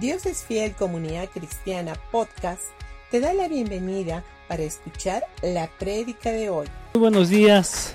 [0.00, 2.64] Dios es Fiel Comunidad Cristiana Podcast
[3.10, 6.66] te da la bienvenida para escuchar la prédica de hoy.
[6.92, 7.94] Muy buenos días.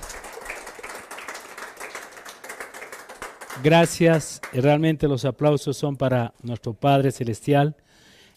[3.61, 4.41] Gracias.
[4.51, 7.75] Realmente los aplausos son para nuestro Padre Celestial.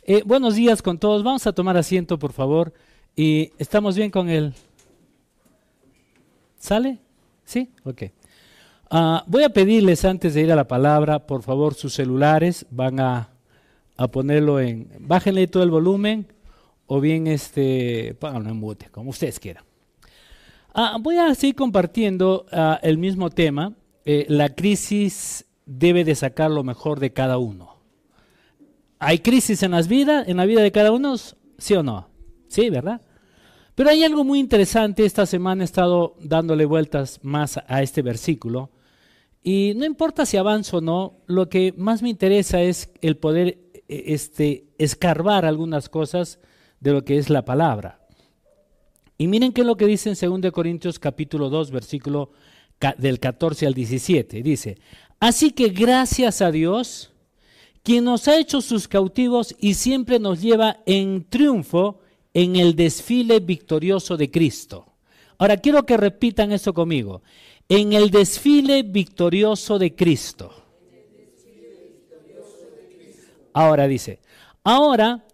[0.03, 1.23] Eh, buenos días con todos.
[1.23, 2.75] Vamos a tomar asiento, por favor.
[3.17, 4.53] Y estamos bien con el...
[6.59, 6.99] ¿Sale?
[7.45, 7.71] ¿Sí?
[7.85, 8.03] Ok.
[8.91, 13.01] Ah, voy a pedirles antes de ir a la palabra, por favor, sus celulares van
[13.01, 13.34] a
[13.97, 16.27] a ponerlo en, bájenle todo el volumen
[16.87, 19.65] o bien este, pónganlo en mute, como ustedes quieran.
[20.75, 23.75] Ah, voy a seguir compartiendo ah, el mismo tema.
[24.05, 27.77] Eh, la crisis debe de sacar lo mejor de cada uno.
[28.99, 31.15] ¿Hay crisis en las vidas, en la vida de cada uno?
[31.59, 32.09] ¿Sí o no?
[32.49, 33.01] Sí, ¿verdad?
[33.75, 35.05] Pero hay algo muy interesante.
[35.05, 38.71] Esta semana he estado dándole vueltas más a este versículo.
[39.43, 43.59] Y no importa si avanzo o no, lo que más me interesa es el poder
[43.89, 46.39] este, escarbar algunas cosas
[46.81, 48.01] de lo que es la palabra.
[49.17, 52.33] Y miren qué es lo que dice en 2 Corintios capítulo 2, versículo
[52.99, 54.43] del 14 al 17.
[54.43, 54.79] Dice,
[55.21, 57.13] así que gracias a Dios,
[57.83, 62.01] quien nos ha hecho sus cautivos y siempre nos lleva en triunfo
[62.33, 64.87] en el desfile victorioso de Cristo.
[65.39, 67.23] Ahora quiero que repitan eso conmigo.
[67.69, 70.64] En el desfile victorioso de Cristo.
[73.55, 74.19] Ahora dice,
[74.65, 75.25] ahora,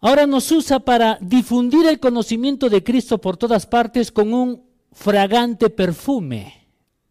[0.00, 5.68] ahora nos usa para difundir el conocimiento de Cristo por todas partes con un fragante
[5.68, 6.66] perfume.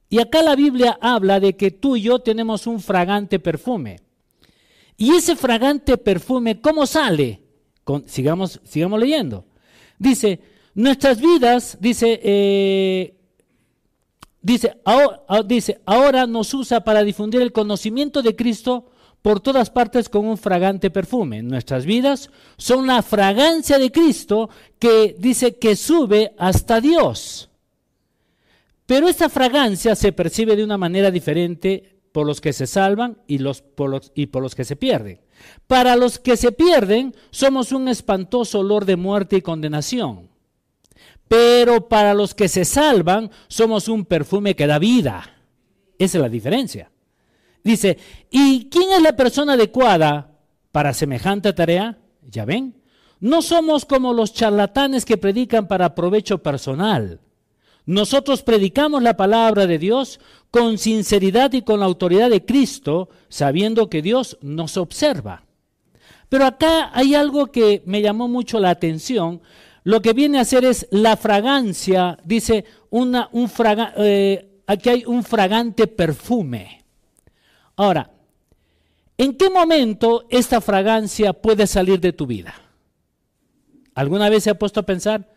[0.10, 4.02] Y acá la Biblia habla de que tú y yo tenemos un fragante perfume.
[4.98, 7.44] Y ese fragante perfume, ¿cómo sale?
[8.08, 9.46] sigamos, sigamos leyendo.
[10.00, 10.40] Dice,
[10.74, 13.14] nuestras vidas, dice, eh,
[14.42, 14.76] dice,
[15.46, 20.38] dice, ahora nos usa para difundir el conocimiento de Cristo por todas partes con un
[20.38, 21.44] fragante perfume.
[21.44, 27.50] Nuestras vidas son la fragancia de Cristo que dice que sube hasta Dios.
[28.86, 33.38] Pero esta fragancia se percibe de una manera diferente por los que se salvan y,
[33.38, 33.64] los,
[34.16, 35.22] y por los que se pierden.
[35.68, 40.30] Para los que se pierden somos un espantoso olor de muerte y condenación.
[41.28, 45.38] Pero para los que se salvan somos un perfume que da vida.
[46.00, 46.90] Esa es la diferencia.
[47.64, 47.98] Dice,
[48.30, 50.32] ¿y quién es la persona adecuada
[50.72, 51.98] para semejante tarea?
[52.30, 52.76] Ya ven,
[53.20, 57.20] no somos como los charlatanes que predican para provecho personal.
[57.86, 60.20] Nosotros predicamos la palabra de Dios
[60.52, 65.44] con sinceridad y con la autoridad de Cristo, sabiendo que Dios nos observa.
[66.30, 69.42] Pero acá hay algo que me llamó mucho la atención.
[69.84, 73.52] Lo que viene a ser es la fragancia, dice, una, un
[73.98, 76.86] eh, aquí hay un fragante perfume.
[77.80, 78.12] Ahora,
[79.18, 82.54] ¿en qué momento esta fragancia puede salir de tu vida?
[83.96, 85.32] ¿Alguna vez se ha puesto a pensar?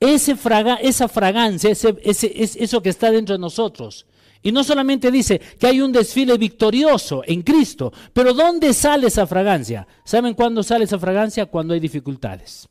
[0.00, 4.06] Ese fraga, esa fragancia, ese, eso que está dentro de nosotros.
[4.42, 9.24] Y no solamente dice que hay un desfile victorioso en Cristo, pero ¿dónde sale esa
[9.28, 9.86] fragancia?
[10.04, 11.46] ¿Saben cuándo sale esa fragancia?
[11.46, 12.68] Cuando hay dificultades.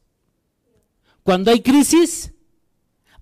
[1.24, 2.34] Cuando hay crisis,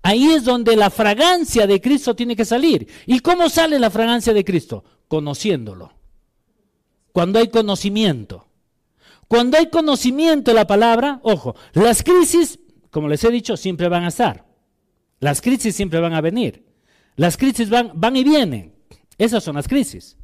[0.02, 2.88] ahí es donde la fragancia de Cristo tiene que salir.
[3.06, 4.82] ¿Y cómo sale la fragancia de Cristo?
[5.12, 5.92] Conociéndolo.
[7.12, 8.48] Cuando hay conocimiento.
[9.28, 12.58] Cuando hay conocimiento de la palabra, ojo, las crisis,
[12.90, 14.46] como les he dicho, siempre van a estar.
[15.20, 16.64] Las crisis siempre van a venir.
[17.16, 18.74] Las crisis van, van y vienen.
[19.18, 20.16] Esas son las crisis.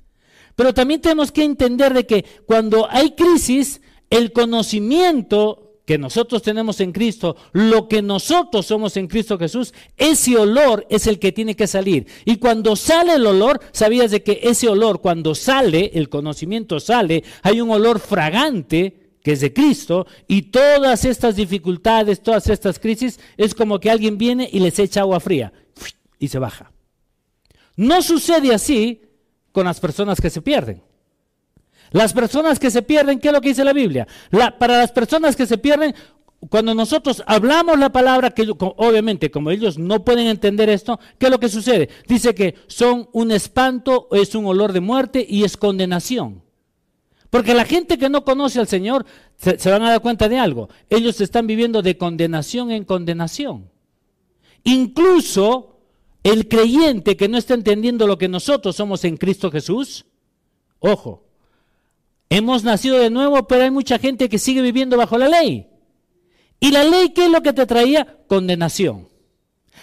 [0.56, 6.82] Pero también tenemos que entender de que cuando hay crisis, el conocimiento que nosotros tenemos
[6.82, 11.56] en Cristo, lo que nosotros somos en Cristo Jesús, ese olor es el que tiene
[11.56, 12.06] que salir.
[12.26, 17.24] Y cuando sale el olor, sabías de que ese olor, cuando sale, el conocimiento sale,
[17.42, 23.18] hay un olor fragante que es de Cristo, y todas estas dificultades, todas estas crisis,
[23.38, 25.54] es como que alguien viene y les echa agua fría
[26.18, 26.70] y se baja.
[27.76, 29.00] No sucede así
[29.52, 30.82] con las personas que se pierden.
[31.90, 34.06] Las personas que se pierden, ¿qué es lo que dice la Biblia?
[34.58, 35.94] para las personas que se pierden,
[36.50, 41.32] cuando nosotros hablamos la palabra, que obviamente como ellos no pueden entender esto, ¿qué es
[41.32, 41.88] lo que sucede?
[42.06, 46.42] Dice que son un espanto, es un olor de muerte y es condenación.
[47.30, 49.04] Porque la gente que no conoce al Señor
[49.36, 50.68] se, se van a dar cuenta de algo.
[50.88, 53.70] Ellos están viviendo de condenación en condenación.
[54.64, 55.80] Incluso
[56.22, 60.06] el creyente que no está entendiendo lo que nosotros somos en Cristo Jesús,
[60.78, 61.27] ojo,
[62.30, 65.66] Hemos nacido de nuevo, pero hay mucha gente que sigue viviendo bajo la ley.
[66.60, 68.18] ¿Y la ley qué es lo que te traía?
[68.26, 69.08] Condenación.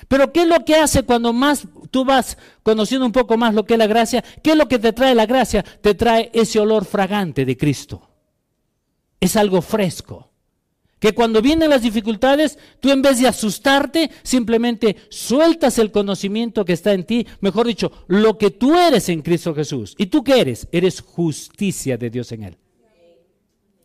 [0.08, 3.66] Pero ¿qué es lo que hace cuando más tú vas conociendo un poco más lo
[3.66, 4.24] que es la gracia?
[4.44, 5.64] ¿Qué es lo que te trae la gracia?
[5.64, 8.10] Te trae ese olor fragante de Cristo.
[9.20, 10.35] es algo fresco.
[11.00, 16.74] Que cuando vienen las dificultades, tú en vez de asustarte, simplemente sueltas el conocimiento que
[16.74, 19.94] está en ti, mejor dicho, lo que tú eres en Cristo Jesús.
[19.98, 20.68] ¿Y tú qué eres?
[20.72, 22.58] Eres justicia de Dios en Él.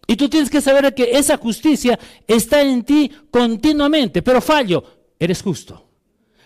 [0.06, 4.22] Y tú tienes que saber que esa justicia está en ti continuamente.
[4.22, 4.82] Pero fallo,
[5.18, 5.88] eres justo.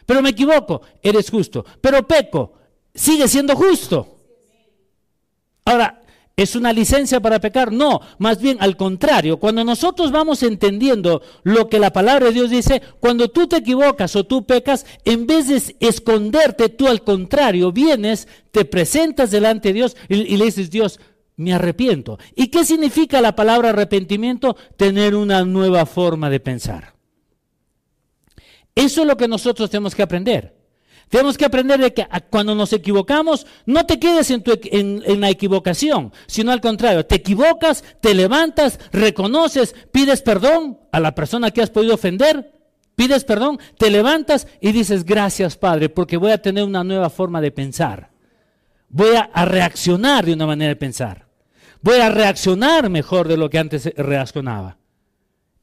[0.04, 1.64] Pero me equivoco, eres justo.
[1.80, 2.52] Pero peco,
[2.94, 4.23] sigue siendo justo.
[6.36, 7.70] ¿Es una licencia para pecar?
[7.70, 12.50] No, más bien al contrario, cuando nosotros vamos entendiendo lo que la palabra de Dios
[12.50, 17.70] dice, cuando tú te equivocas o tú pecas, en vez de esconderte, tú al contrario
[17.70, 20.98] vienes, te presentas delante de Dios y, y le dices, Dios,
[21.36, 22.18] me arrepiento.
[22.34, 24.56] ¿Y qué significa la palabra arrepentimiento?
[24.76, 26.94] Tener una nueva forma de pensar.
[28.74, 30.63] Eso es lo que nosotros tenemos que aprender.
[31.08, 34.42] Tenemos que aprender de que cuando nos equivocamos, no te quedes en,
[34.72, 41.14] en, la equivocación, sino al contrario, te equivocas, te levantas, reconoces, pides perdón a la
[41.14, 42.52] persona que has podido ofender,
[42.96, 47.40] pides perdón, te levantas y dices, gracias Padre, porque voy a tener una nueva forma
[47.40, 48.10] de pensar.
[48.88, 51.26] Voy a, a reaccionar de una manera de pensar.
[51.80, 54.78] Voy a reaccionar mejor de lo que antes reaccionaba.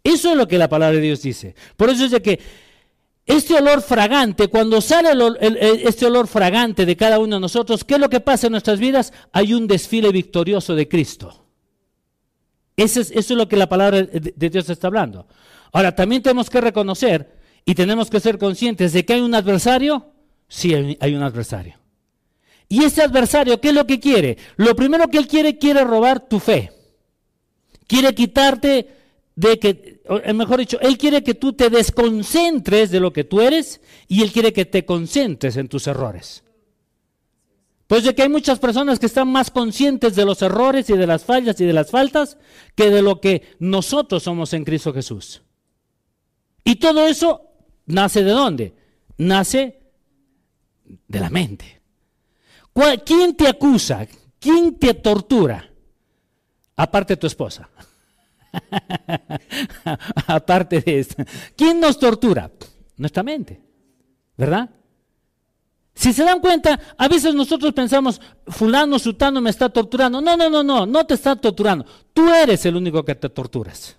[0.03, 1.55] Eso es lo que la palabra de Dios dice.
[1.77, 2.39] Por eso es de que
[3.25, 5.09] este olor fragante, cuando sale
[5.83, 8.79] este olor fragante de cada uno de nosotros, ¿qué es lo que pasa en nuestras
[8.79, 9.13] vidas?
[9.31, 11.45] Hay un desfile victorioso de Cristo.
[12.75, 15.27] Eso es, lo que la palabra de Dios está hablando.
[15.71, 20.13] Ahora, también tenemos que reconocer y tenemos que ser conscientes de que hay un adversario.
[20.47, 21.75] Sí, hay un adversario.
[22.67, 24.38] Y ese adversario, ¿qué es lo que quiere?
[24.56, 26.71] Lo primero que él quiere, quiere robar tu fe.
[27.85, 29.00] Quiere quitarte
[29.41, 33.41] de que, eh, mejor dicho, Él quiere que tú te desconcentres de lo que tú
[33.41, 36.43] eres y Él quiere que te concentres en tus errores.
[37.88, 41.07] Pues de que hay muchas personas que están más conscientes de los errores y de
[41.07, 42.38] las fallas y de las faltas
[42.75, 45.41] que de lo que nosotros somos en Cristo Jesús.
[46.63, 47.41] Y todo eso
[47.88, 48.75] nace de dónde?
[49.17, 49.79] Nace
[51.07, 51.81] de la mente.
[53.05, 54.07] ¿Quién te acusa?
[54.39, 55.73] ¿Quién te tortura?
[56.75, 57.69] Aparte tu esposa.
[60.27, 61.24] Aparte de esto,
[61.56, 62.51] ¿quién nos tortura?
[62.98, 63.62] Nuestra mente,
[64.38, 64.69] ¿verdad?
[65.94, 70.21] Si se dan cuenta, a veces nosotros pensamos, fulano, sutano me está torturando.
[70.21, 71.86] No, no, no, no, no te está torturando.
[72.13, 73.98] Tú eres el único que te torturas.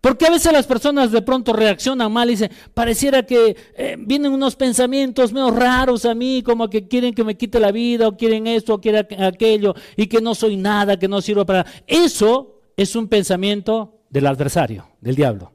[0.00, 4.32] Porque a veces las personas de pronto reaccionan mal y dicen, pareciera que eh, vienen
[4.32, 8.16] unos pensamientos medio raros a mí, como que quieren que me quite la vida, o
[8.16, 11.64] quieren esto, o quieren aquello, y que no soy nada, que no sirvo para...
[11.86, 15.52] Eso es un pensamiento del adversario, del diablo.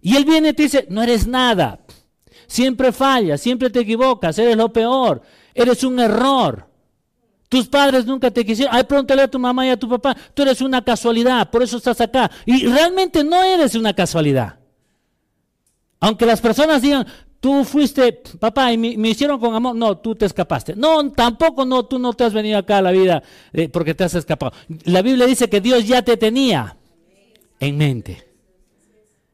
[0.00, 1.80] Y él viene y te dice, no eres nada,
[2.46, 5.22] siempre fallas, siempre te equivocas, eres lo peor,
[5.54, 6.68] eres un error.
[7.48, 8.74] Tus padres nunca te quisieron.
[8.74, 10.16] Ay, pregúntale a tu mamá y a tu papá.
[10.32, 12.30] Tú eres una casualidad, por eso estás acá.
[12.46, 14.58] Y realmente no eres una casualidad.
[16.00, 17.06] Aunque las personas digan,
[17.42, 19.74] tú fuiste, papá, y me, hicieron con amor.
[19.74, 20.76] No, tú te escapaste.
[20.76, 23.20] No, tampoco no, tú no te has venido acá a la vida
[23.52, 24.52] eh, porque te has escapado.
[24.84, 26.76] La Biblia dice que Dios ya te tenía
[27.58, 28.28] en mente.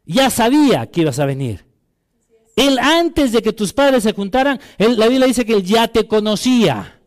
[0.07, 1.67] Ya sabía que ibas a venir.
[2.57, 6.09] Él antes de que tus padres se juntaran, la Biblia dice que él ya te
[6.09, 6.99] conocía.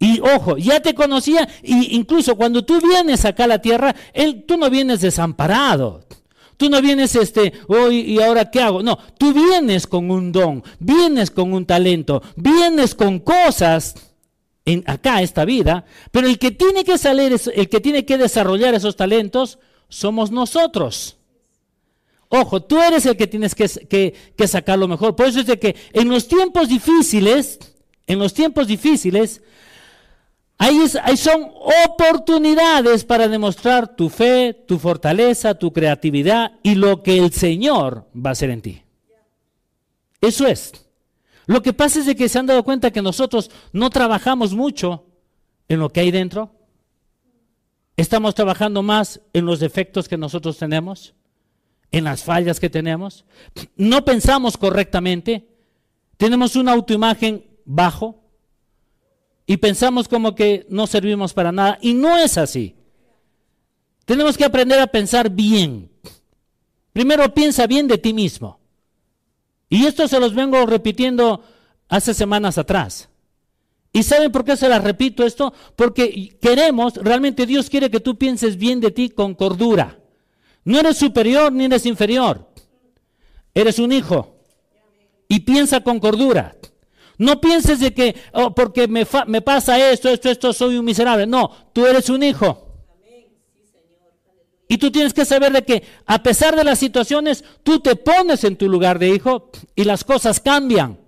[0.00, 4.44] Y ojo, ya te conocía, y incluso cuando tú vienes acá a la tierra, él,
[4.46, 6.04] tú no vienes desamparado.
[6.56, 8.82] Tú no vienes este, hoy y ahora qué hago.
[8.82, 13.94] No, tú vienes con un don, vienes con un talento, vienes con cosas
[14.64, 18.74] en acá esta vida, pero el que tiene que salir, el que tiene que desarrollar
[18.74, 19.58] esos talentos
[19.88, 21.16] somos nosotros.
[22.28, 25.14] Ojo, tú eres el que tienes que, que, que sacar lo mejor.
[25.14, 27.58] Por eso es de que en los tiempos difíciles,
[28.06, 29.42] en los tiempos difíciles,
[30.56, 30.78] Ahí,
[31.16, 31.50] son
[31.86, 38.30] oportunidades para demostrar tu fe, tu fortaleza, tu creatividad y lo que el Señor va
[38.30, 38.82] a hacer en ti.
[40.20, 40.72] Eso es.
[41.46, 45.04] Lo que pasa es de que se han dado cuenta que nosotros no trabajamos mucho
[45.68, 46.52] en lo que hay dentro.
[47.96, 51.14] Estamos trabajando más en los defectos que nosotros tenemos,
[51.90, 53.24] en las fallas que tenemos.
[53.76, 55.48] No pensamos correctamente.
[56.16, 58.23] Tenemos una autoimagen bajo
[59.46, 61.78] y pensamos como que no servimos para nada.
[61.80, 62.74] Y no es así.
[64.04, 65.90] Tenemos que aprender a pensar bien.
[66.92, 68.60] Primero piensa bien de ti mismo.
[69.68, 71.42] Y esto se los vengo repitiendo
[71.88, 73.08] hace semanas atrás.
[73.92, 75.52] ¿Y saben por qué se las repito esto?
[75.76, 79.98] Porque queremos, realmente Dios quiere que tú pienses bien de ti con cordura.
[80.64, 82.48] No eres superior ni eres inferior.
[83.54, 84.36] Eres un hijo.
[85.28, 86.56] Y piensa con cordura.
[87.18, 91.26] No pienses de que, oh, porque me, me, pasa esto, esto, esto, soy un miserable.
[91.26, 92.64] No, tú eres un hijo.
[94.66, 98.44] Y tú tienes que saber de que a pesar de las situaciones, tú te pones
[98.44, 100.98] en tu lugar de hijo y las cosas cambian.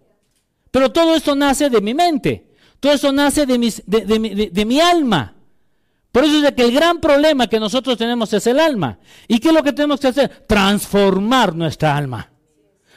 [0.70, 3.58] Pero todo esto nace de mi mente, todo esto nace de,
[4.52, 5.34] de, mi alma.
[6.12, 8.98] Por eso es de que el gran problema que nosotros tenemos es el alma.
[9.26, 10.44] ¿Y qué es lo que tenemos que hacer?
[10.46, 12.30] Transformar nuestra alma.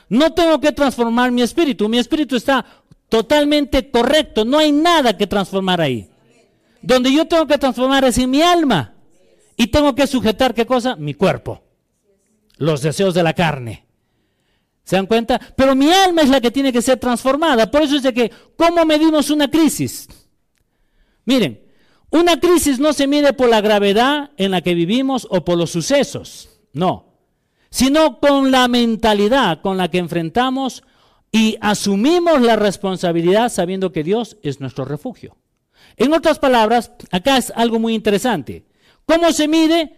[0.10, 2.66] No tengo que transformar mi espíritu, mi espíritu está
[3.10, 6.10] totalmente correcto, no hay nada que transformar ahí.
[6.82, 8.94] Donde yo tengo que transformar es en mi alma.
[9.58, 10.96] Y tengo que sujetar qué cosa?
[10.96, 11.62] Mi cuerpo.
[12.58, 13.86] Los deseos de la carne.
[14.84, 15.40] ¿Se dan cuenta?
[15.56, 17.70] Pero mi alma es la que tiene que ser transformada.
[17.70, 20.08] Por eso es de que, ¿cómo medimos una crisis?
[21.26, 21.62] Miren,
[22.10, 25.70] una crisis no se mide por la gravedad en la que vivimos o por los
[25.70, 27.14] sucesos, no,
[27.70, 30.84] sino con la mentalidad con la que enfrentamos
[31.32, 35.38] y asumimos la responsabilidad sabiendo que Dios es nuestro refugio.
[35.98, 38.66] En otras palabras, acá es algo muy interesante.
[39.06, 39.98] ¿Cómo se mide?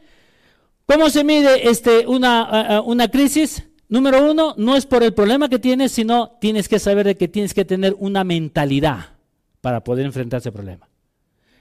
[0.85, 3.63] ¿Cómo se mide este, una, una crisis?
[3.87, 7.27] Número uno, no es por el problema que tienes, sino tienes que saber de que
[7.27, 9.17] tienes que tener una mentalidad
[9.59, 10.87] para poder enfrentar ese problema.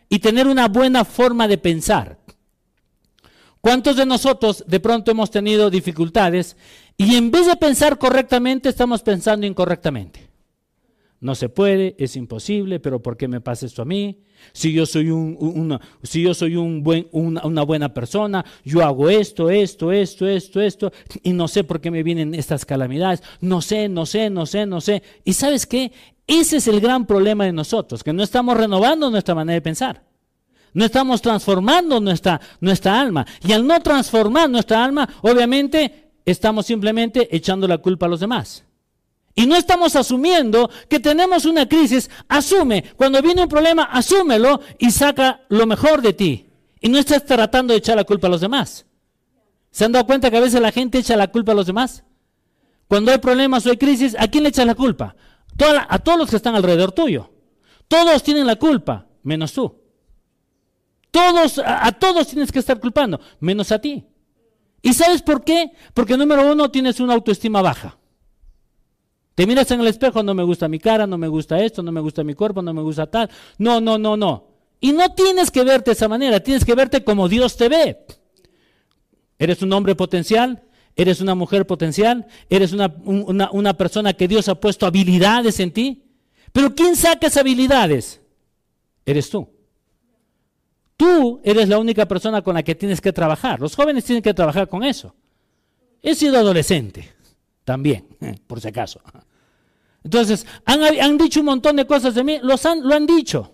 [0.09, 2.19] Y tener una buena forma de pensar.
[3.61, 6.57] ¿Cuántos de nosotros de pronto hemos tenido dificultades
[7.01, 10.29] y en vez de pensar correctamente estamos pensando incorrectamente?
[11.19, 14.21] No se puede, es imposible, pero ¿por qué me pasa esto a mí?
[14.53, 19.09] Si yo soy, un, una, si yo soy un buen, una, buena persona, yo hago
[19.09, 20.93] esto, esto, esto, esto, esto,
[21.23, 23.23] y no sé por qué me vienen estas calamidades.
[23.41, 25.03] No sé, no sé, no sé, no sé.
[25.25, 25.93] ¿Y sabes qué?
[26.27, 30.05] Ese es el gran problema de nosotros, que no estamos renovando nuestra manera de pensar.
[30.75, 33.27] No estamos transformando nuestra, nuestra alma.
[33.43, 38.65] Y al no transformar nuestra alma, obviamente estamos simplemente echando la culpa a los demás.
[39.35, 42.11] Y no estamos asumiendo que tenemos una crisis.
[42.29, 46.51] Asume, cuando viene un problema, asúmelo y saca lo mejor de ti.
[46.81, 48.87] Y no estás tratando de echar la culpa a los demás.
[49.71, 52.05] ¿Se han dado cuenta que a veces la gente echa la culpa a los demás?
[52.89, 55.15] Cuando hay problemas o hay crisis, ¿a quién le echas la culpa?
[55.89, 57.31] a todos los que están alrededor tuyo.
[57.87, 59.77] Todos tienen la culpa, menos tú.
[61.11, 64.07] Todos, a, a todos tienes que estar culpando, menos a ti.
[64.83, 65.73] ¿Y sabes por qué?
[65.95, 67.99] Porque número uno, tienes una autoestima baja.
[69.35, 71.93] Te miras en el espejo, no me gusta mi cara, no me gusta esto, no
[71.93, 73.31] me gusta mi cuerpo, no me gusta tal.
[73.59, 74.49] No, no, no, no.
[74.81, 77.99] Y no tienes que verte de esa manera, tienes que verte como Dios te ve.
[79.39, 80.63] Eres un hombre potencial,
[80.97, 86.05] eres una mujer potencial, eres una, una persona que Dios ha puesto habilidades en ti.
[86.53, 88.21] Pero ¿quién saca esas habilidades?
[89.07, 89.49] Eres tú.
[91.01, 93.59] Tú eres la única persona con la que tienes que trabajar.
[93.59, 95.15] Los jóvenes tienen que trabajar con eso.
[96.03, 97.11] He sido adolescente
[97.65, 98.07] también,
[98.47, 99.01] por si acaso.
[100.05, 102.55] Entonces, han, dicho un montón de cosas de mí, lo
[102.95, 103.51] han dicho.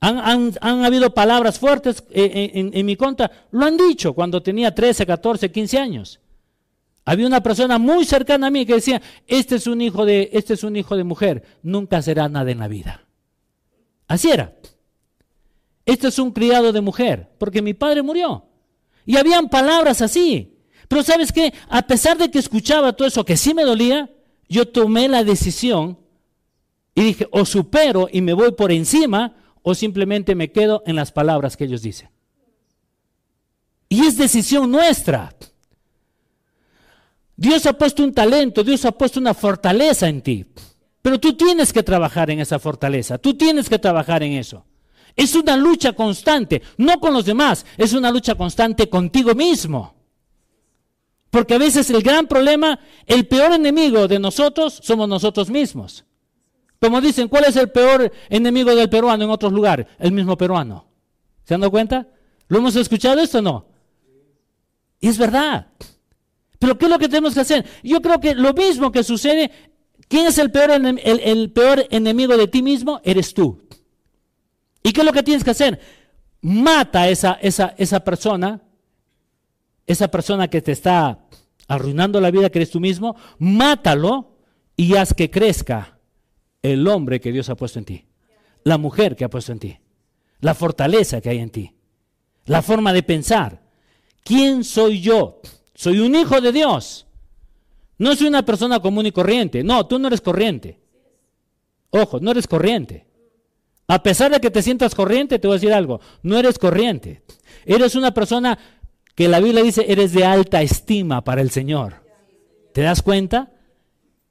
[0.00, 4.74] Han, habido palabras fuertes eh, eh, en, en, mi contra, lo han dicho cuando tenía
[4.74, 6.18] 13, 14, 15 años.
[7.04, 10.54] Había una persona muy cercana a mí que decía, este es un hijo de, este
[10.54, 13.04] es un hijo de mujer, nunca será nada en la vida.
[14.08, 14.54] Así era.
[15.90, 18.44] Este es un criado de mujer, porque mi padre murió.
[19.04, 20.56] Y habían palabras así.
[20.86, 24.08] Pero sabes qué, a pesar de que escuchaba todo eso que sí me dolía,
[24.48, 25.98] yo tomé la decisión
[26.94, 31.10] y dije, o supero y me voy por encima, o simplemente me quedo en las
[31.10, 32.08] palabras que ellos dicen.
[33.88, 35.34] Y es decisión nuestra.
[37.34, 40.46] Dios ha puesto un talento, Dios ha puesto una fortaleza en ti.
[41.02, 44.64] Pero tú tienes que trabajar en esa fortaleza, tú tienes que trabajar en eso.
[45.16, 49.94] Es una lucha constante, no con los demás, es una lucha constante contigo mismo.
[51.30, 56.04] Porque a veces el gran problema, el peor enemigo de nosotros somos nosotros mismos.
[56.80, 59.86] Como dicen, ¿cuál es el peor enemigo del peruano en otros lugares?
[59.98, 60.86] El mismo peruano.
[61.44, 62.08] ¿Se han dado cuenta?
[62.48, 63.66] ¿Lo hemos escuchado esto o no?
[65.00, 65.68] Y es verdad.
[66.58, 67.64] Pero ¿qué es lo que tenemos que hacer?
[67.82, 69.50] Yo creo que lo mismo que sucede,
[70.08, 73.00] ¿quién es el peor, el peor enemigo de ti mismo?
[73.04, 73.62] Eres tú.
[74.82, 75.80] ¿Y qué es lo que tienes que hacer?
[76.40, 78.62] Mata a esa, esa, esa persona
[79.90, 81.26] esa persona que te está
[81.66, 84.36] arruinando la vida, que eres tú mismo, mátalo
[84.76, 85.98] y haz que crezca
[86.62, 88.06] el hombre que Dios ha puesto en ti,
[88.62, 89.78] la mujer que ha puesto en ti,
[90.40, 91.74] la fortaleza que hay en ti,
[92.46, 93.62] la forma de pensar.
[94.22, 95.40] ¿Quién soy yo?
[95.74, 97.06] Soy un hijo de Dios.
[97.98, 99.64] No soy una persona común y corriente.
[99.64, 100.78] No, tú no eres corriente.
[101.90, 103.06] Ojo, no eres corriente.
[103.90, 106.00] A pesar de que te sientas corriente, te voy a decir algo.
[106.22, 107.24] No eres corriente.
[107.64, 108.56] Eres una persona
[109.16, 111.94] que la Biblia dice, eres de alta estima para el Señor.
[112.72, 113.50] ¿Te das cuenta?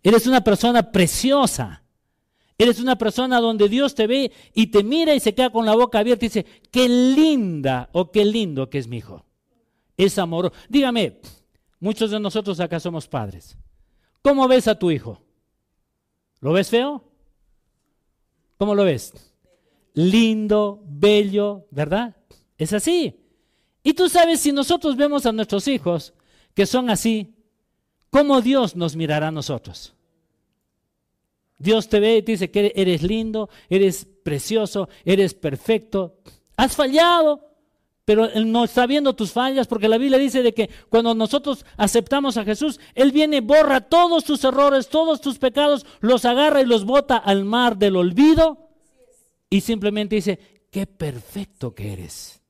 [0.01, 1.83] Eres una persona preciosa.
[2.57, 5.75] Eres una persona donde Dios te ve y te mira y se queda con la
[5.75, 9.25] boca abierta y dice, qué linda o qué lindo que es mi hijo.
[9.97, 10.55] es amoroso.
[10.69, 11.19] Dígame,
[11.81, 13.57] muchos de nosotros acá somos padres.
[14.21, 15.21] ¿Cómo ves a tu hijo?
[16.39, 17.03] ¿Lo ves feo?
[18.57, 19.28] ¿Cómo lo ves?
[19.93, 22.15] Lindo, bello, ¿verdad?
[22.58, 23.15] Es así.
[23.84, 26.13] Y tú sabes, si nosotros vemos a nuestros hijos
[26.53, 27.34] que son así,
[28.10, 29.93] ¿cómo Dios nos mirará a nosotros?
[31.58, 36.17] Dios te ve y te dice que eres lindo, eres precioso, eres perfecto.
[36.55, 37.41] Has fallado,
[38.05, 41.65] pero Él no está viendo tus fallas, porque la Biblia dice de que cuando nosotros
[41.77, 46.65] aceptamos a Jesús, Él viene, borra todos tus errores, todos tus pecados, los agarra y
[46.65, 48.68] los bota al mar del olvido
[49.49, 50.39] y simplemente dice,
[50.71, 52.41] qué perfecto que eres.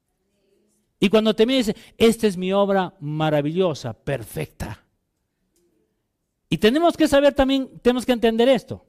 [0.99, 4.85] Y cuando te mira dice, esta es mi obra maravillosa, perfecta.
[6.49, 8.85] Y tenemos que saber también, tenemos que entender esto.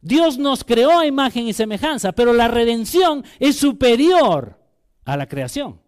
[0.00, 4.58] Dios nos creó a imagen y semejanza, pero la redención es superior
[5.04, 5.80] a la creación.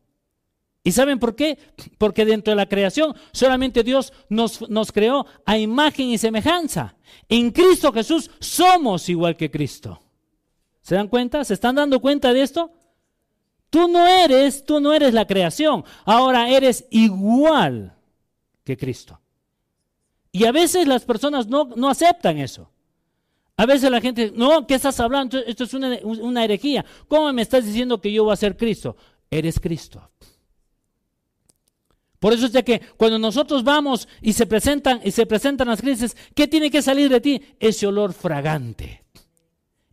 [0.83, 1.59] ¿Y saben por qué?
[1.99, 6.97] Porque dentro de la creación solamente Dios nos, nos, creó a imagen y semejanza.
[7.29, 10.01] En Cristo Jesús somos igual que Cristo.
[10.83, 11.45] ¿Se dan cuenta?
[11.45, 12.73] ¿Se están dando cuenta de esto?
[13.71, 15.85] Tú no eres, tú no eres la creación.
[16.05, 17.95] Ahora eres igual
[18.65, 19.21] que Cristo.
[20.33, 22.71] Y a veces las personas no, no aceptan eso.
[23.57, 25.39] A veces la gente, no, ¿qué estás hablando?
[25.39, 26.85] Esto es una, una herejía.
[27.09, 28.97] ¿Cómo me estás diciendo que yo voy a ser Cristo?
[29.31, 30.11] Eres Cristo.
[32.19, 35.81] Por eso es de que cuando nosotros vamos y se presentan y se presentan las
[35.81, 37.43] crisis, ¿qué tiene que salir de ti?
[37.59, 39.05] Ese olor fragante.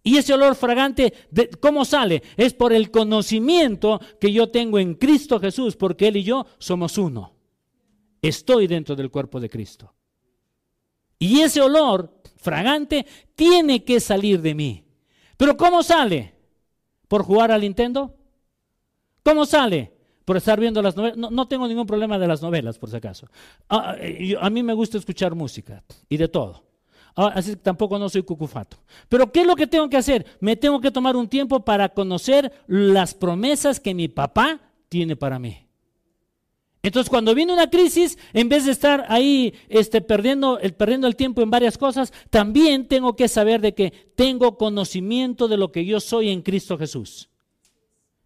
[0.08, 1.14] Y ese olor fragante,
[1.60, 2.24] ¿cómo sale?
[2.38, 6.98] Es por el conocimiento que yo tengo en Cristo Jesús, porque Él y yo somos
[6.98, 7.34] uno.
[8.22, 9.94] Estoy dentro del cuerpo de Cristo.
[11.20, 14.86] Y ese olor fragante tiene que salir de mí.
[15.36, 16.36] Pero ¿cómo sale?
[17.10, 18.16] ¿Por jugar al Nintendo?
[19.24, 19.92] ¿Cómo sale?
[20.24, 21.18] Por estar viendo las novelas.
[21.18, 23.28] No, tengo ningún problema de las novelas, por si acaso.
[23.68, 26.67] Ah, eh, a mí me gusta escuchar música y de todo.
[27.20, 28.78] Ah, así que tampoco no soy cucufato.
[29.10, 30.24] Pero ¿qué es lo que tengo que hacer?
[30.40, 35.40] Me tengo que tomar un tiempo para conocer las promesas que mi papá tiene para
[35.40, 35.58] mí.
[36.84, 41.50] Entonces, cuando viene una crisis, en vez de estar ahí este, perdiendo, el, tiempo en
[41.50, 46.30] varias cosas, también tengo que saber de que tengo conocimiento de lo que yo soy
[46.30, 47.30] en Cristo Jesús.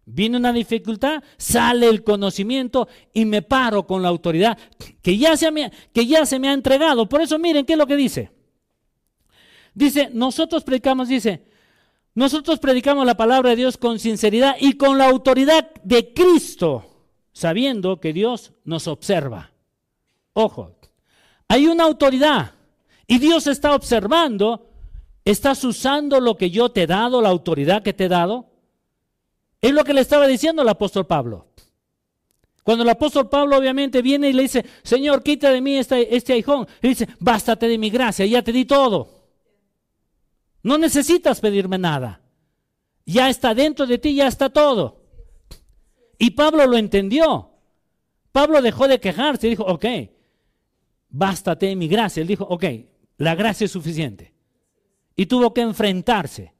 [0.04, 4.58] Viene una dificultad, sale el conocimiento y me paro con la autoridad
[5.00, 7.08] que ya se me ha entregado.
[7.08, 8.41] Por eso miren qué es lo que dice.
[9.74, 11.44] Dice, nosotros predicamos, dice,
[12.14, 16.92] nosotros predicamos la palabra de Dios con sinceridad y con la autoridad de Cristo
[17.32, 19.50] sabiendo que Dios nos observa.
[20.34, 20.76] Ojo,
[21.48, 22.52] hay una autoridad
[23.06, 24.70] y Dios está observando,
[25.24, 28.46] estás usando lo que yo te he dado, la autoridad que te he dado.
[29.60, 31.46] Es lo que le estaba diciendo el apóstol Pablo.
[32.62, 36.34] Cuando el apóstol Pablo obviamente viene y le dice, Señor, quita de mí este, este
[36.34, 36.66] aijón.
[36.80, 39.21] Dice, bástate de mi gracia, ya te di todo.
[40.62, 42.20] No necesitas pedirme nada.
[43.04, 45.02] Ya está dentro de ti, ya está todo.
[46.18, 47.50] Y Pablo lo entendió.
[48.30, 49.84] Pablo dejó de quejarse y dijo, ok,
[51.08, 52.20] bástate mi gracia.
[52.20, 52.64] Él dijo, ok,
[53.18, 54.32] la gracia es suficiente.
[55.16, 56.54] Y tuvo que enfrentarse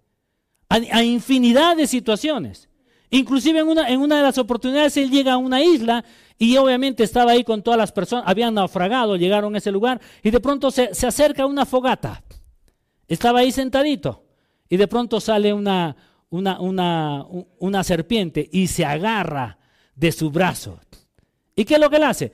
[0.68, 2.68] a, infinidad de situaciones.
[3.10, 6.04] Inclusive en una, en una de las oportunidades él llega a una isla
[6.38, 10.30] y obviamente estaba ahí con todas las personas, habían naufragado, llegaron a ese lugar y
[10.30, 12.22] de pronto se, se acerca una fogata.
[13.08, 14.24] Estaba ahí sentadito
[14.68, 15.96] y de pronto sale una,
[16.30, 17.26] una, una,
[17.58, 19.58] una serpiente y se agarra
[19.94, 20.80] de su brazo.
[21.54, 22.32] ¿Y qué es lo que él hace?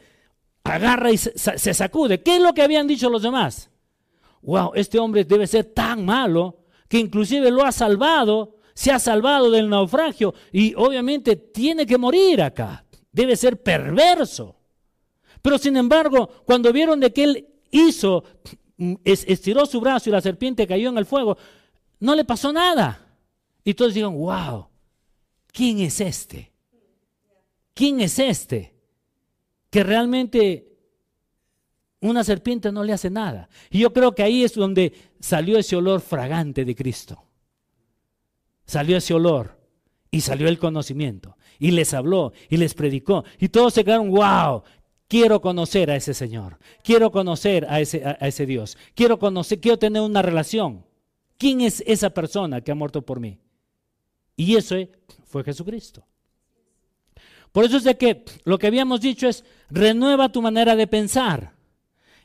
[0.64, 2.22] Agarra y se, sacude.
[2.22, 3.70] ¿Qué es lo que habían dicho los demás?
[4.42, 9.50] Wow, este hombre debe ser tan malo que inclusive lo ha salvado, se ha salvado
[9.50, 12.84] del naufragio y obviamente tiene que morir acá.
[13.10, 14.56] Debe ser perverso.
[15.42, 18.24] Pero sin embargo, cuando vieron de que él hizo,
[19.04, 21.36] estiró su brazo y la serpiente cayó en el fuego,
[22.00, 23.04] no le pasó nada.
[23.64, 24.68] Y todos digan, wow,
[25.52, 26.52] ¿quién es este?
[27.74, 28.74] ¿Quién es este?
[29.70, 30.68] Que realmente
[32.00, 33.48] una serpiente no le hace nada.
[33.70, 37.24] Y yo creo que ahí es donde salió ese olor fragante de Cristo.
[38.64, 39.58] Salió ese olor
[40.10, 41.36] y salió el conocimiento.
[41.58, 43.24] Y les habló y les predicó.
[43.38, 44.62] Y todos se quedaron, wow,
[45.08, 46.58] quiero conocer a ese Señor.
[46.84, 48.76] Quiero conocer a ese, a ese Dios.
[48.94, 50.84] Quiero conocer, quiero tener una relación.
[51.38, 53.38] ¿Quién es esa persona que ha muerto por mí?
[54.36, 54.76] Y eso
[55.24, 56.04] fue Jesucristo.
[57.52, 61.54] Por eso es de que lo que habíamos dicho es, renueva tu manera de pensar.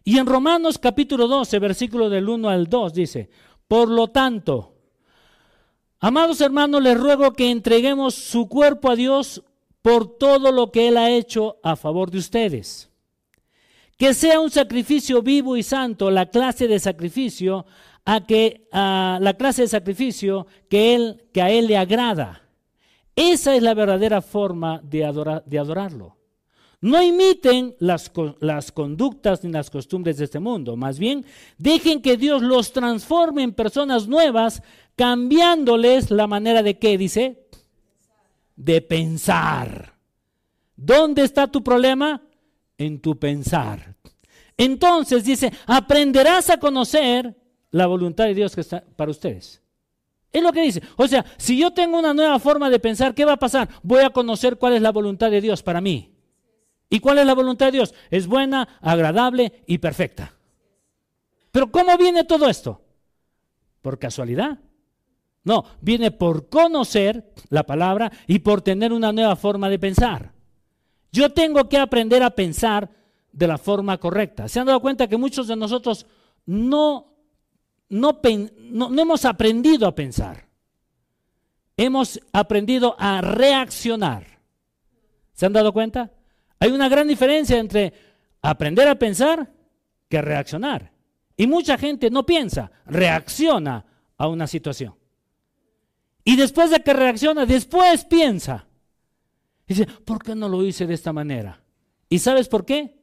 [0.03, 3.29] Y en Romanos capítulo 12, versículo del 1 al 2 dice,
[3.67, 4.75] por lo tanto,
[5.99, 9.43] amados hermanos, les ruego que entreguemos su cuerpo a Dios
[9.83, 12.89] por todo lo que Él ha hecho a favor de ustedes.
[13.97, 17.67] Que sea un sacrificio vivo y santo, la clase de sacrificio
[18.05, 22.41] a que a la clase de sacrificio que él que a él le agrada.
[23.15, 26.17] Esa es la verdadera forma de, de adorarlo.
[26.81, 31.25] No imiten las, las, conductas ni las costumbres de este mundo, más bien
[31.57, 34.61] dejen que Dios los transforme en personas nuevas,
[34.97, 37.42] cambiándoles la manera de qué, dice,
[38.55, 39.93] de pensar.
[40.75, 42.21] ¿Dónde está tu problema?
[42.77, 43.95] En tu pensar.
[44.57, 47.35] Entonces dice, aprenderás a conocer
[47.71, 49.61] la voluntad de Dios que está para ustedes.
[50.31, 50.81] Es lo que dice.
[50.97, 53.69] O sea, si yo tengo una nueva forma de pensar, ¿qué va a pasar?
[53.83, 56.11] Voy a conocer cuál es la voluntad de Dios para mí.
[56.89, 57.93] ¿Y cuál es la voluntad de Dios?
[58.09, 60.33] Es buena, agradable y perfecta.
[61.51, 62.81] Pero ¿cómo viene todo esto?
[63.81, 64.59] ¿Por casualidad?
[65.43, 70.31] No, viene por conocer la palabra y por tener una nueva forma de pensar.
[71.11, 72.89] Yo tengo que aprender a pensar
[73.31, 74.47] de la forma correcta.
[74.47, 76.05] ¿Se han dado cuenta que muchos de nosotros
[76.45, 77.13] no,
[77.89, 80.47] no, hemos aprendido a pensar?
[81.75, 84.39] Hemos aprendido a reaccionar.
[85.33, 86.11] ¿Se han dado cuenta?
[86.59, 87.93] Hay una gran diferencia entre
[88.41, 89.51] aprender a pensar
[90.07, 90.93] que reaccionar.
[91.35, 93.85] Y mucha gente no piensa, reacciona
[94.17, 94.95] a una situación.
[96.23, 98.65] Y después de que reacciona, después piensa.
[99.67, 101.61] dice, ¿por qué no lo hice de esta manera?
[102.09, 103.01] ¿Y sabes por qué?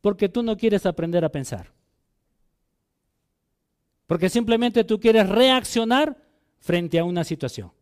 [0.00, 1.72] Porque tú no quieres aprender a pensar.
[4.06, 6.16] Porque simplemente tú quieres reaccionar
[6.58, 7.72] frente a una situación.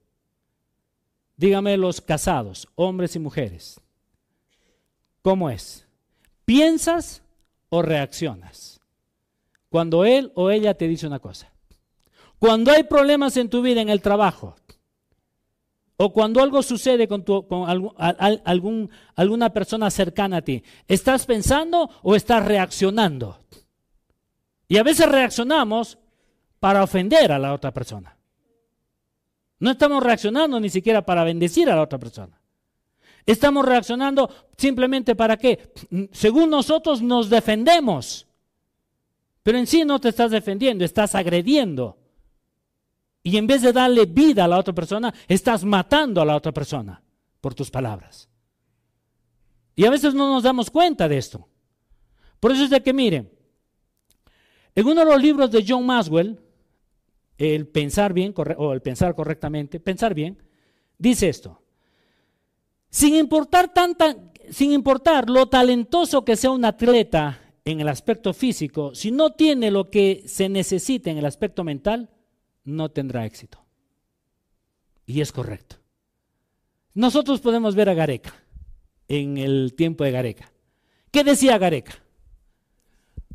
[1.36, 3.80] Dígame los casados, hombres y mujeres.
[5.22, 5.86] ¿Cómo es?
[6.44, 7.22] ¿Piensas
[7.70, 8.80] o reaccionas?
[9.68, 11.53] Cuando él o ella te dice una cosa.
[12.44, 14.54] Cuando hay problemas en tu vida, en el trabajo,
[15.96, 17.24] o cuando algo sucede con,
[17.96, 23.40] algún, alguna persona cercana a ti, ¿estás pensando o estás reaccionando?
[24.68, 25.96] Y a veces reaccionamos
[26.60, 28.14] para ofender a la otra persona.
[29.58, 32.38] No estamos reaccionando ni siquiera para bendecir a la otra persona.
[33.24, 34.28] Estamos reaccionando
[34.58, 35.72] simplemente para qué?
[36.12, 38.26] Según nosotros nos defendemos.
[39.42, 42.03] Pero en sí no te estás defendiendo, estás agrediendo.
[43.26, 46.52] Y en vez de darle vida a la otra persona, estás matando a la otra
[46.52, 47.02] persona
[47.40, 48.28] por tus palabras.
[49.74, 51.48] Y a veces no nos damos cuenta de esto.
[52.38, 53.32] Por eso es de que miren,
[54.74, 56.38] en uno de los libros de John Maswell,
[57.38, 60.42] el pensar bien o el pensar correctamente, pensar bien,
[60.98, 61.62] dice esto.
[62.90, 64.16] Sin importar, tanta,
[64.50, 69.70] sin importar lo talentoso que sea un atleta en el aspecto físico, si no tiene
[69.70, 72.10] lo que se necesita en el aspecto mental,
[72.64, 73.58] no tendrá éxito.
[75.06, 75.76] Y es correcto.
[76.94, 78.34] Nosotros podemos ver a Gareca
[79.08, 80.50] en el tiempo de Gareca.
[81.10, 81.94] ¿Qué decía Gareca?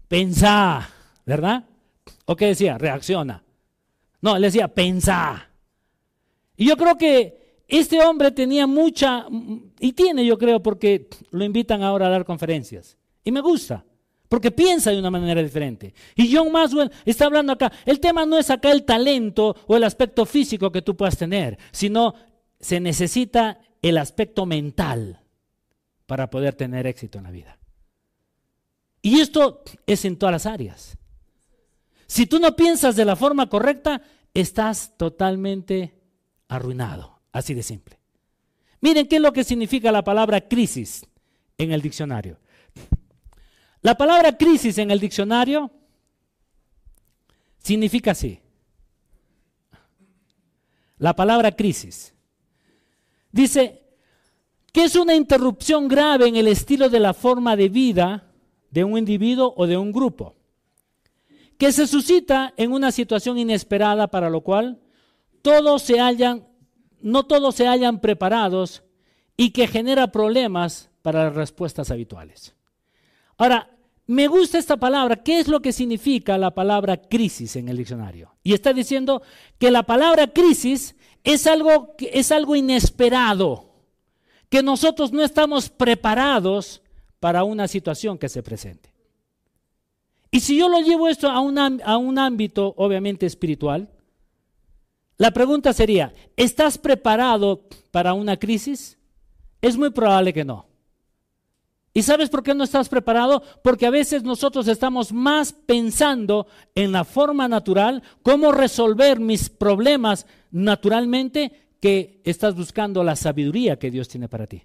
[0.07, 0.89] Pensá,
[1.25, 1.65] ¿verdad?
[2.25, 2.77] ¿O qué decía?
[2.77, 3.43] Reacciona.
[4.21, 5.49] No, le decía, pensá.
[6.57, 9.27] Y yo creo que este hombre tenía mucha,
[9.79, 12.97] y tiene yo creo porque lo invitan ahora a dar conferencias.
[13.23, 13.85] Y me gusta,
[14.29, 15.93] porque piensa de una manera diferente.
[16.15, 19.83] Y John Maswell está hablando acá, el tema no es acá el talento o el
[19.83, 22.13] aspecto físico que tú puedas tener, sino
[22.59, 25.21] se necesita el aspecto mental
[26.05, 27.57] para poder tener éxito en la vida.
[29.01, 30.97] Y esto es en todas las áreas.
[32.05, 34.01] Si tú no piensas de la forma correcta,
[34.33, 35.95] estás totalmente
[36.47, 37.19] arruinado.
[37.31, 37.99] Así de simple.
[38.81, 41.05] Miren qué es lo que significa la palabra crisis
[41.57, 42.39] en el diccionario.
[43.81, 45.71] La palabra crisis en el diccionario
[47.59, 48.39] significa así.
[50.97, 52.13] La palabra crisis.
[53.31, 53.83] Dice
[54.73, 58.31] que es una interrupción grave en el estilo de la forma de vida
[58.69, 60.35] de un individuo o de un grupo,
[61.57, 64.79] que se suscita en una situación inesperada para lo cual
[65.41, 66.47] todos se hallan
[67.01, 68.83] no todos se hayan preparados
[69.37, 72.55] y que genera problemas para las respuestas habituales.
[73.39, 73.69] Ahora,
[74.05, 75.23] me gusta esta palabra.
[75.23, 78.35] ¿Qué es lo que significa la palabra crisis en el diccionario?
[78.43, 79.21] Y está diciendo
[79.57, 83.71] que la palabra crisis es algo, es algo inesperado,
[84.49, 86.81] que nosotros no estamos preparados
[87.19, 88.93] para una situación que se presente.
[90.31, 93.89] Y si yo lo llevo esto a un, a un ámbito obviamente espiritual,
[95.17, 98.97] la pregunta sería, ¿estás preparado para una crisis?
[99.61, 100.68] Es muy probable que no.
[101.99, 103.43] ¿Y sabes por qué no estás preparado?
[103.61, 110.25] Porque a veces nosotros estamos más pensando en la forma natural, cómo resolver mis problemas
[110.49, 114.63] naturalmente, que estás buscando la sabiduría que Dios tiene para ti.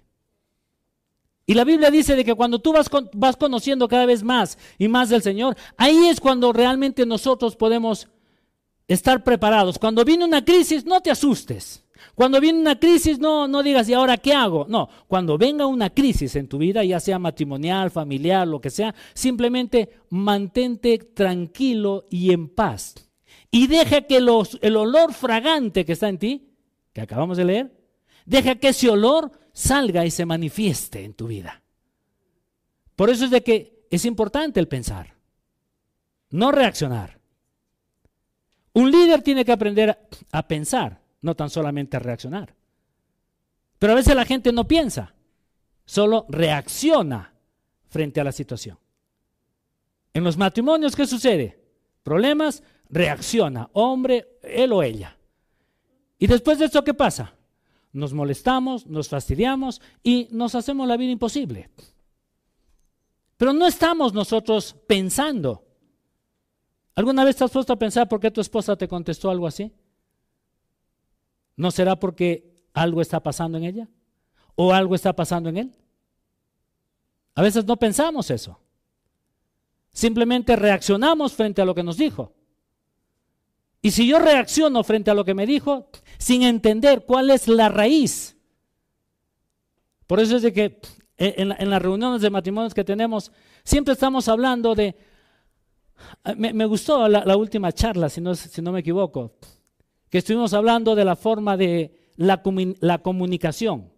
[1.45, 4.87] Y la Biblia dice de que cuando tú vas, vas conociendo cada vez más y
[4.87, 8.07] más del Señor, ahí es cuando realmente nosotros podemos
[8.87, 9.77] estar preparados.
[9.77, 11.84] Cuando viene una crisis, no te asustes.
[12.13, 14.65] Cuando viene una crisis, no, no digas, ¿y ahora qué hago?
[14.69, 18.93] No, cuando venga una crisis en tu vida, ya sea matrimonial, familiar, lo que sea,
[19.13, 22.95] simplemente mantente tranquilo y en paz.
[23.51, 26.49] Y deja que los, el olor fragante que está en ti,
[26.93, 27.85] que acabamos de leer,
[28.25, 31.63] deja que ese olor salga y se manifieste en tu vida.
[32.95, 35.15] Por eso es de que es importante el pensar,
[36.29, 37.19] no reaccionar.
[38.73, 39.97] Un líder tiene que aprender
[40.31, 42.55] a pensar, no tan solamente reaccionar.
[43.79, 45.15] Pero a veces la gente no piensa,
[45.83, 47.33] solo reacciona
[47.89, 48.77] frente a la situación.
[50.13, 51.59] En los matrimonios, ¿qué sucede?
[52.03, 55.17] Problemas, reacciona, hombre, él o ella.
[56.19, 57.33] Y después de eso, ¿qué pasa?
[57.91, 61.69] Nos molestamos, nos fastidiamos y nos hacemos la vida imposible.
[63.35, 65.65] Pero no estamos nosotros pensando.
[66.93, 69.73] ¿Alguna vez te has puesto a pensar por qué tu esposa te contestó algo así?
[71.55, 73.89] ¿No será porque algo está pasando en ella?
[74.55, 75.75] ¿O algo está pasando en él?
[77.35, 78.59] A veces no pensamos eso.
[79.91, 82.33] Simplemente reaccionamos frente a lo que nos dijo.
[83.81, 87.69] Y si yo reacciono frente a lo que me dijo, sin entender cuál es la
[87.69, 88.35] raíz,
[90.07, 90.81] por eso es de que
[91.17, 93.31] en, las reuniones de matrimonios que tenemos,
[93.63, 94.95] siempre estamos hablando de,
[96.35, 99.33] me, gustó la, última charla, si no, si no me equivoco,
[100.15, 102.41] que estuvimos hablando de la forma de la,
[102.79, 103.91] la comunicación,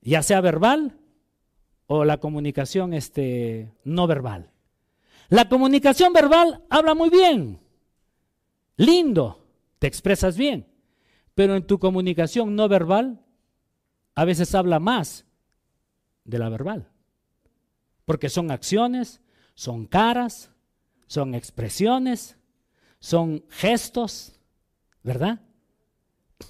[0.00, 0.98] ya sea verbal
[1.86, 4.50] o la comunicación este, no verbal.
[5.28, 7.60] La comunicación verbal habla muy bien,
[8.76, 9.46] lindo,
[9.78, 10.66] te expresas bien,
[11.36, 13.24] pero en tu comunicación no verbal
[14.16, 15.24] a veces habla más
[16.24, 16.90] de la verbal,
[18.04, 19.20] porque son acciones,
[19.54, 20.50] son caras,
[21.06, 22.36] son expresiones,
[22.98, 24.37] son gestos,
[25.08, 25.40] ¿verdad?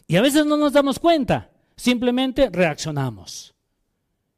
[0.06, 3.54] Y a veces no nos damos cuenta, simplemente reaccionamos.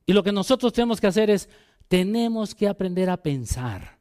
[0.04, 1.48] Y lo que nosotros tenemos que hacer es,
[1.88, 3.98] tenemos que aprender a pensar.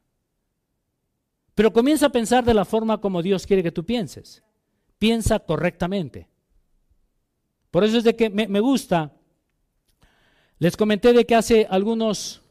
[1.54, 4.42] Pero comienza a pensar de la forma como Dios quiere que tú pienses.
[4.98, 6.28] Piensa correctamente.
[7.70, 9.12] Por eso es de que me, gusta.
[10.58, 12.42] Les comenté de que hace algunos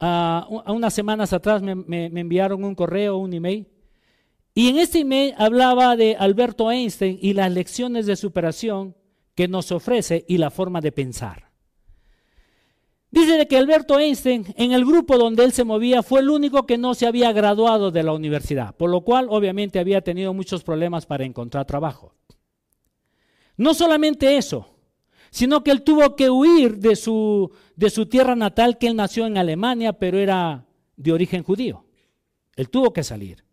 [0.00, 3.68] a unas semanas atrás me, enviaron un correo, un email,
[4.56, 8.96] y en este email hablaba de Alberto Einstein y las lecciones de superación
[9.34, 11.50] que nos ofrece y la forma de pensar.
[13.10, 16.78] Dice que Alberto Einstein, en el grupo donde él se movía, fue el único que
[16.78, 21.04] no se había graduado de la universidad, por lo cual obviamente había tenido muchos problemas
[21.04, 22.14] para encontrar trabajo.
[23.58, 24.70] No solamente eso,
[25.30, 29.26] sino que él tuvo que huir de su, de su tierra natal, que él nació
[29.26, 30.64] en Alemania, pero era
[30.96, 31.84] de origen judío.
[32.56, 33.45] Él tuvo que salir.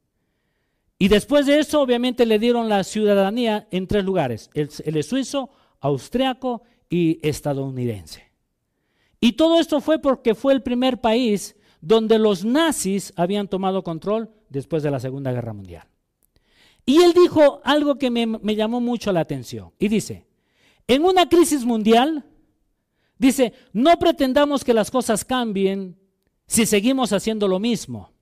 [1.04, 4.50] Y después de eso, obviamente, le dieron la ciudadanía en tres lugares.
[4.54, 5.50] El, suizo,
[5.82, 8.32] austriaco y estadounidense.
[9.20, 14.30] Y todo esto fue porque fue el primer país donde los nazis habían tomado control
[14.48, 15.86] después de la Segunda Guerra Mundial.
[16.86, 19.74] Y él dijo algo que me, me llamó mucho la atención.
[19.80, 20.26] Y dice,
[20.88, 22.24] en una crisis mundial,
[23.18, 25.98] dice, no pretendamos que las cosas cambien
[26.48, 28.13] si seguimos haciendo lo mismo.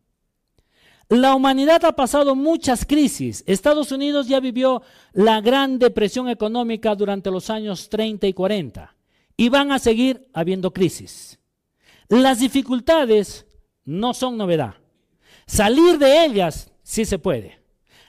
[1.12, 3.44] La humanidad ha pasado muchas crisis.
[3.46, 8.96] Estados Unidos ya vivió la gran depresión económica durante los años 30 y 40
[9.36, 11.38] y van a seguir habiendo crisis.
[12.08, 13.46] Las dificultades
[13.84, 14.76] no son novedad.
[15.46, 17.62] Salir de ellas sí se puede.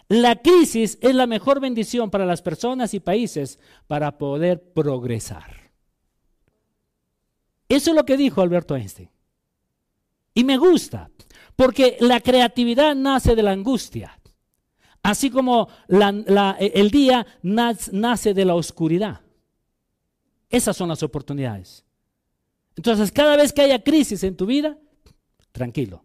[0.06, 5.72] La crisis es la mejor bendición para las personas y países para poder progresar.
[7.68, 9.10] Eso es lo que dijo Alberto Einstein.
[10.34, 11.10] Y me gusta,
[11.62, 14.18] porque la creatividad nace de la angustia,
[15.00, 19.20] así como el día nace de la oscuridad.
[20.50, 21.84] Esas son las oportunidades.
[22.74, 24.76] Entonces, cada vez que haya crisis en tu vida,
[25.52, 26.02] tranquilo.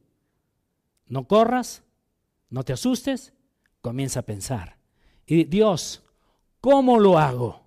[1.08, 1.82] No corras,
[2.52, 3.34] no te asustes,
[3.82, 4.78] comienza a pensar.
[5.26, 6.04] Y Dios,
[6.62, 7.64] ¿cómo lo hago?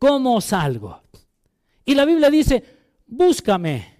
[0.00, 1.00] ¿Cómo salgo?
[1.84, 2.64] Y la Biblia dice,
[3.06, 3.99] búscame.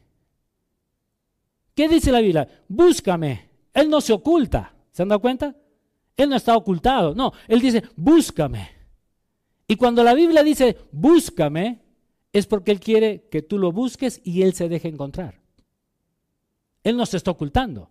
[1.80, 2.46] ¿Qué dice la Biblia?
[2.68, 3.48] Búscame.
[3.72, 4.74] Él no se oculta.
[4.90, 5.56] ¿Se han dado cuenta?
[6.14, 7.14] Él no está ocultado.
[7.14, 8.68] No, él dice, búscame.
[9.66, 11.80] Y cuando la Biblia dice, búscame,
[12.34, 15.40] es porque Él quiere que tú lo busques y Él se deje encontrar.
[16.84, 17.88] Él no se está ocultando.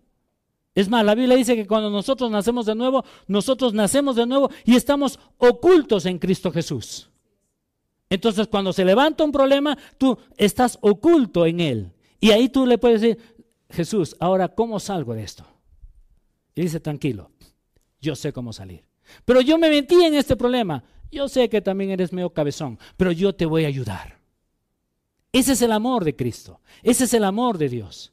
[0.72, 4.52] Es más, la Biblia dice que cuando nosotros nacemos de nuevo, nosotros nacemos de nuevo
[4.64, 7.10] y estamos ocultos en Cristo Jesús.
[8.08, 11.92] Entonces cuando se levanta un problema, tú estás oculto en él.
[12.20, 13.39] Y ahí tú le puedes decir,
[13.70, 15.44] Jesús, ahora, ¿cómo salgo de esto?
[16.54, 17.30] Y dice, tranquilo,
[18.00, 18.84] yo sé cómo salir.
[19.24, 20.84] Pero yo me metí en este problema.
[21.10, 24.20] Yo sé que también eres medio cabezón, pero yo te voy a ayudar.
[25.32, 26.60] Ese es el amor de Cristo.
[26.82, 28.12] Ese es el amor de Dios.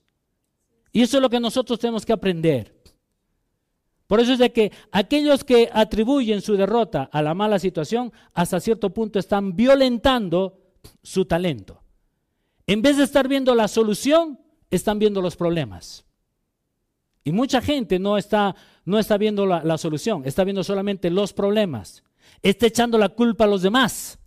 [0.91, 2.75] Y eso es lo que nosotros tenemos que aprender.
[4.07, 8.59] Por eso es de que aquellos que atribuyen su derrota a la mala situación, hasta
[8.59, 10.59] cierto punto están violentando
[11.03, 11.83] su talento.
[12.65, 16.05] En vez de estar viendo la solución, están viendo los problemas.
[17.23, 21.33] Y mucha gente no está, no está viendo la, la solución, está viendo solamente los
[21.33, 22.03] problemas.
[22.41, 24.19] Está echando la culpa a los demás.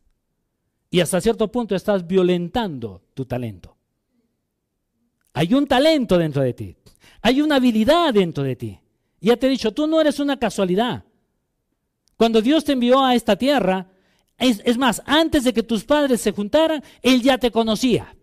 [0.90, 3.76] Y hasta cierto punto estás violentando tu talento.
[5.32, 6.76] Hay un talento dentro de ti.
[7.22, 8.80] Hay una habilidad dentro de ti.
[9.20, 11.04] Ya te he dicho, tú no eres una casualidad.
[12.16, 13.88] Cuando Dios te envió a esta tierra,
[14.38, 18.14] es, más, antes de que tus padres se juntaran, Él ya te conocía.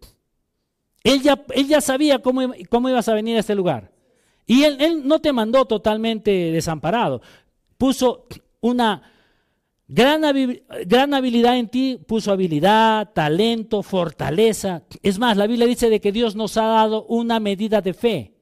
[1.08, 3.92] Él ya, él ya sabía cómo, cómo, ibas a venir a este lugar.
[4.46, 7.22] Y él, él no te mandó totalmente desamparado.
[7.78, 8.28] Puso
[8.60, 9.04] una
[9.88, 10.22] gran,
[10.86, 14.84] gran habilidad en ti, puso habilidad, talento, fortaleza.
[15.02, 18.34] Es más, la Biblia dice de que Dios nos ha dado una medida de fe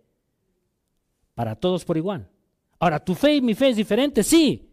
[1.36, 2.28] para todos por igual.
[2.80, 4.24] Ahora, ¿tu fe y mi fe es diferente?
[4.24, 4.72] Sí.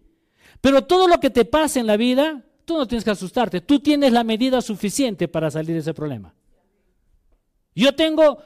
[0.63, 3.61] Pero todo lo que te pasa en la vida, tú no tienes que asustarte.
[3.61, 6.35] Tú tienes la medida suficiente para salir de ese problema.
[7.75, 8.39] Yo tengo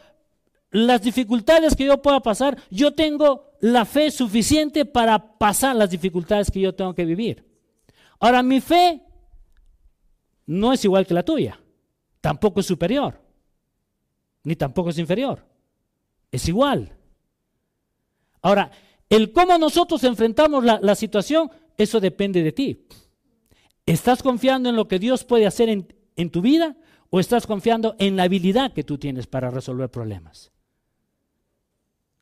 [0.71, 6.51] las dificultades que yo pueda pasar, yo tengo la fe suficiente para pasar las dificultades
[6.51, 7.45] que yo tengo que vivir.
[8.21, 9.03] Ahora, mi fe
[10.47, 11.59] no es igual que la tuya,
[12.21, 13.21] tampoco es superior,
[14.45, 15.45] ni tampoco es inferior,
[16.31, 16.97] es igual.
[18.43, 18.71] Ahora,
[19.09, 22.87] el cómo nosotros enfrentamos la, situación, eso depende de ti.
[23.85, 26.77] ¿Estás confiando en lo que Dios puede hacer en, en tu vida
[27.11, 30.53] o estás confiando en la habilidad que tú tienes para resolver problemas?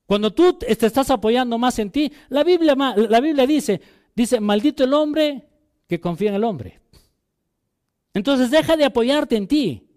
[0.07, 3.81] Cuando tú te estás apoyando más en ti, la Biblia, la Biblia dice,
[4.15, 5.49] dice, maldito el hombre
[5.89, 6.81] que confía en el hombre.
[8.13, 9.89] Entonces deja de apoyarte en ti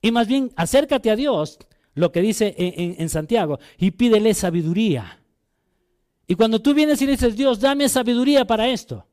[0.00, 1.58] y más bien acércate a Dios,
[1.94, 5.20] lo que dice en Santiago, y pídele sabiduría.
[6.26, 9.04] Y cuando tú vienes y dices, Dios, dame sabiduría para esto.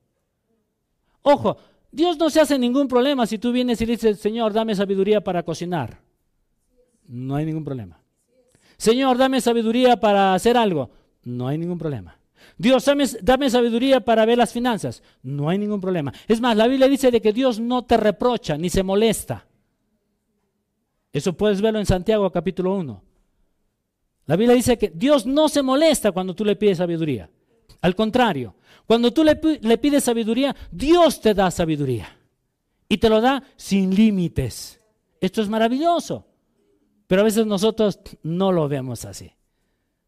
[1.23, 1.57] Ojo,
[1.97, 5.41] Dios no se hace ningún problema si tú vienes y dices, Señor, dame sabiduría para
[5.41, 5.99] cocinar.
[7.07, 7.99] No hay ningún problema.
[8.77, 10.91] Señor, dame sabiduría para hacer algo.
[11.23, 12.19] No hay ningún problema.
[12.55, 15.01] Dios, dame, dame, sabiduría para ver las finanzas.
[15.23, 16.13] No hay ningún problema.
[16.27, 19.47] Es más, la Biblia dice de que Dios no te reprocha ni se molesta.
[21.11, 23.03] Eso puedes verlo en Santiago capítulo 1.
[24.27, 27.27] La Biblia dice que Dios no se molesta cuando tú le pides sabiduría.
[27.81, 32.17] Al contrario, cuando tú le, pides sabiduría, Dios te da sabiduría.
[32.89, 34.79] Y te lo da sin límites.
[35.19, 36.25] Esto es maravilloso.
[37.05, 39.31] Pero a veces nosotros no lo vemos así.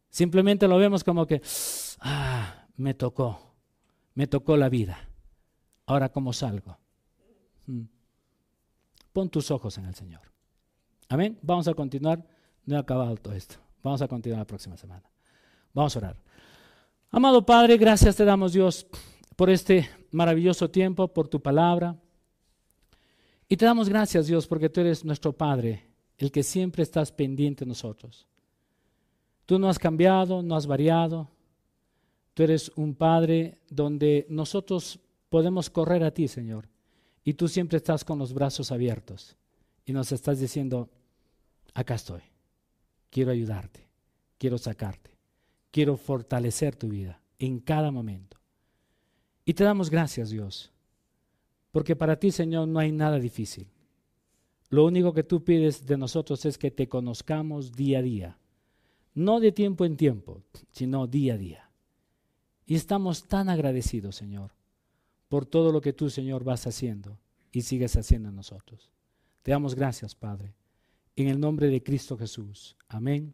[0.10, 1.42] Simplemente lo vemos como que,
[2.00, 3.54] ah, me tocó,
[4.16, 4.98] me tocó la vida.
[5.86, 6.78] Ahora, ¿cómo salgo?
[7.68, 7.84] Hmm.
[9.14, 10.22] Pon tus ojos en el Señor.
[11.10, 11.38] Amén.
[11.42, 12.26] Vamos a continuar.
[12.66, 13.56] No he acabado todo esto.
[13.84, 15.04] Vamos a continuar la próxima semana.
[15.74, 16.29] Vamos a orar.
[17.12, 18.86] Amado Padre, gracias te damos Dios
[19.36, 21.98] por este maravilloso tiempo, por tu palabra.
[23.48, 27.66] Y te damos gracias Dios porque tú eres nuestro Padre, el que siempre estás pendiente
[27.66, 28.28] de nosotros.
[29.46, 31.30] Tú no has cambiado, no has variado.
[32.36, 36.70] Tú eres un Padre donde nosotros podemos correr a ti, Señor.
[37.24, 39.36] Y tú siempre estás con los brazos abiertos
[39.86, 40.90] y nos estás diciendo,
[41.74, 42.22] acá estoy
[43.10, 43.88] quiero ayudarte,
[44.38, 45.12] quiero sacarte,
[45.72, 48.38] quiero fortalecer tu vida en cada momento.
[49.46, 50.72] Y te damos gracias, Dios,
[51.72, 53.68] porque para ti, Señor, no hay nada difícil.
[54.70, 58.38] Lo único que tú pides de nosotros es que te conozcamos día a día,
[59.14, 61.72] no de tiempo en tiempo, sino día a día.
[62.66, 64.52] Y estamos tan agradecidos, Señor,
[65.28, 67.18] por todo lo que tú, Señor, vas haciendo
[67.52, 68.92] y sigues haciendo en nosotros.
[69.42, 70.54] Te damos gracias, Padre
[71.22, 72.76] en el nombre de Cristo Jesús.
[72.88, 73.34] Amén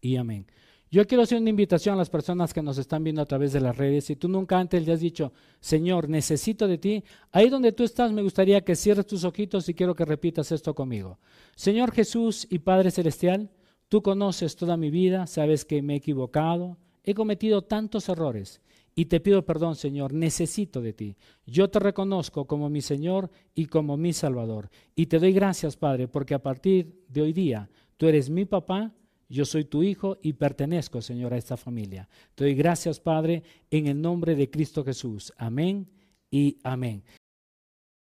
[0.00, 0.46] y amén.
[0.90, 3.60] Yo quiero hacer una invitación a las personas que nos están viendo a través de
[3.60, 4.06] las redes.
[4.06, 8.10] Si tú nunca antes le has dicho, Señor, necesito de ti, ahí donde tú estás
[8.10, 11.18] me gustaría que cierres tus ojitos y quiero que repitas esto conmigo.
[11.54, 13.50] Señor Jesús y Padre Celestial,
[13.88, 18.62] tú conoces toda mi vida, sabes que me he equivocado, he cometido tantos errores
[18.94, 21.16] y te pido perdón, Señor, necesito de ti.
[21.46, 24.70] Yo te reconozco como mi Señor y como mi Salvador.
[24.96, 28.92] Y te doy gracias, Padre, porque a partir de hoy día tú eres mi papá,
[29.28, 32.08] yo soy tu hijo y pertenezco, Señor, a esta familia.
[32.34, 35.32] Te doy gracias, Padre, en el nombre de Cristo Jesús.
[35.36, 35.88] Amén
[36.30, 37.02] y amén.